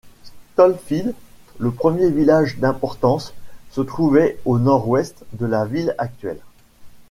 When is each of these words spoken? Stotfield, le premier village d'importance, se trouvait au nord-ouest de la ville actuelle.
Stotfield, 0.55 1.13
le 1.59 1.69
premier 1.71 2.09
village 2.09 2.57
d'importance, 2.57 3.35
se 3.69 3.81
trouvait 3.81 4.39
au 4.45 4.57
nord-ouest 4.57 5.23
de 5.33 5.45
la 5.45 5.65
ville 5.67 5.93
actuelle. 5.99 6.39